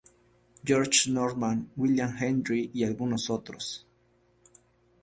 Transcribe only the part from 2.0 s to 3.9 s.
Hendry, y algunos otros.